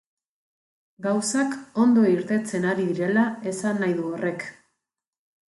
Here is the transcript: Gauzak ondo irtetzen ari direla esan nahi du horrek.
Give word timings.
Gauzak 1.05 1.53
ondo 1.83 2.05
irtetzen 2.13 2.65
ari 2.71 2.87
direla 2.89 3.27
esan 3.53 3.81
nahi 3.85 3.95
du 4.01 4.09
horrek. 4.17 4.49